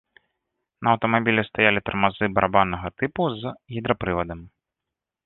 [0.85, 4.39] На аўтамабілі стаялі тармазы барабаннага тыпу з гідрапрывадам.